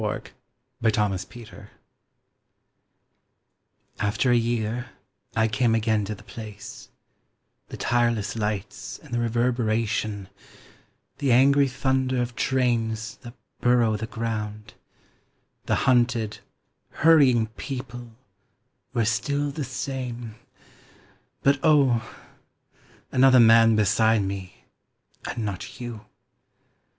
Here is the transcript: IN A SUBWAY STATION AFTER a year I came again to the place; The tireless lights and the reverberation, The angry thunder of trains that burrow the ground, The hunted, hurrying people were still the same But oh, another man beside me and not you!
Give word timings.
IN 0.01 0.07
A 0.81 0.89
SUBWAY 0.91 1.15
STATION 1.17 1.67
AFTER 3.99 4.31
a 4.31 4.35
year 4.35 4.87
I 5.35 5.47
came 5.47 5.75
again 5.75 6.05
to 6.05 6.15
the 6.15 6.23
place; 6.23 6.89
The 7.67 7.77
tireless 7.77 8.35
lights 8.35 8.97
and 9.03 9.13
the 9.13 9.19
reverberation, 9.19 10.27
The 11.19 11.31
angry 11.31 11.67
thunder 11.67 12.19
of 12.19 12.35
trains 12.35 13.17
that 13.17 13.35
burrow 13.59 13.95
the 13.95 14.07
ground, 14.07 14.73
The 15.67 15.75
hunted, 15.85 16.39
hurrying 17.05 17.45
people 17.57 18.09
were 18.95 19.05
still 19.05 19.51
the 19.51 19.63
same 19.63 20.33
But 21.43 21.59
oh, 21.61 22.11
another 23.11 23.39
man 23.39 23.75
beside 23.75 24.23
me 24.23 24.63
and 25.27 25.45
not 25.45 25.79
you! 25.79 26.05